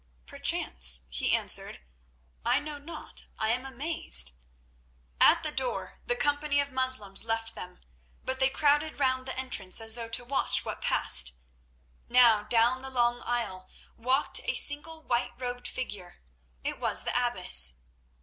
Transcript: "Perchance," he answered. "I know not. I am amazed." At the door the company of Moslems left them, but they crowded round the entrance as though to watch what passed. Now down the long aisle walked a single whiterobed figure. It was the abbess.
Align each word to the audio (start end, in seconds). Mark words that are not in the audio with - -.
"Perchance," 0.25 1.03
he 1.11 1.35
answered. 1.35 1.79
"I 2.43 2.59
know 2.59 2.79
not. 2.79 3.25
I 3.37 3.49
am 3.49 3.67
amazed." 3.67 4.31
At 5.19 5.43
the 5.43 5.51
door 5.51 5.99
the 6.07 6.15
company 6.15 6.59
of 6.59 6.71
Moslems 6.71 7.23
left 7.23 7.53
them, 7.53 7.81
but 8.23 8.39
they 8.39 8.49
crowded 8.49 8.99
round 8.99 9.27
the 9.27 9.37
entrance 9.37 9.79
as 9.79 9.93
though 9.93 10.09
to 10.09 10.25
watch 10.25 10.65
what 10.65 10.81
passed. 10.81 11.33
Now 12.09 12.45
down 12.45 12.81
the 12.81 12.89
long 12.89 13.21
aisle 13.23 13.69
walked 13.95 14.41
a 14.45 14.55
single 14.55 15.03
whiterobed 15.03 15.67
figure. 15.67 16.23
It 16.63 16.79
was 16.79 17.03
the 17.03 17.11
abbess. 17.15 17.73